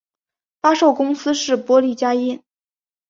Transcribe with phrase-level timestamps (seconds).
[0.63, 2.41] 发售公司是波丽佳音。